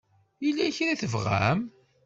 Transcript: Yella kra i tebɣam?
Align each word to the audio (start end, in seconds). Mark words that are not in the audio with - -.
Yella 0.43 0.75
kra 0.75 0.91
i 0.93 0.97
tebɣam? 1.01 1.59